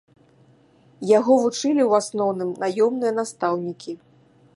Яго 1.17 1.33
вучылі 1.43 1.83
ў 1.85 1.91
асноўным 2.05 2.49
наёмныя 2.65 3.11
настаўнікі. 3.19 3.93